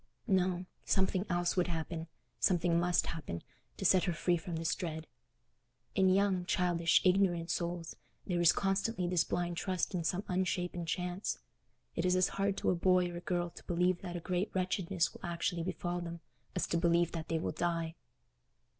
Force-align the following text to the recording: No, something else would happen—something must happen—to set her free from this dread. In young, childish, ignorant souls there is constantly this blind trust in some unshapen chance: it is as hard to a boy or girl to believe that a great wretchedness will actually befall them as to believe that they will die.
No, 0.25 0.65
something 0.83 1.27
else 1.29 1.55
would 1.55 1.67
happen—something 1.67 2.79
must 2.79 3.05
happen—to 3.05 3.85
set 3.85 4.05
her 4.05 4.13
free 4.13 4.35
from 4.35 4.55
this 4.55 4.73
dread. 4.73 5.05
In 5.93 6.09
young, 6.09 6.43
childish, 6.45 7.01
ignorant 7.05 7.51
souls 7.51 7.95
there 8.25 8.41
is 8.41 8.51
constantly 8.51 9.05
this 9.05 9.23
blind 9.23 9.57
trust 9.57 9.93
in 9.93 10.03
some 10.03 10.23
unshapen 10.27 10.87
chance: 10.87 11.37
it 11.95 12.03
is 12.03 12.15
as 12.15 12.29
hard 12.29 12.57
to 12.57 12.71
a 12.71 12.75
boy 12.75 13.11
or 13.11 13.19
girl 13.19 13.51
to 13.51 13.63
believe 13.65 14.01
that 14.01 14.15
a 14.15 14.19
great 14.19 14.49
wretchedness 14.55 15.13
will 15.13 15.23
actually 15.23 15.61
befall 15.61 16.01
them 16.01 16.21
as 16.55 16.65
to 16.65 16.79
believe 16.79 17.11
that 17.11 17.27
they 17.27 17.37
will 17.37 17.51
die. 17.51 17.93